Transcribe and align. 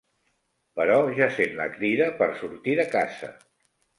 Però 0.79 0.95
ja 1.19 1.27
sent 1.35 1.53
la 1.59 1.67
crida 1.75 2.09
per 2.21 2.31
sortir 2.39 2.75
de 2.83 2.89
casa. 2.99 3.33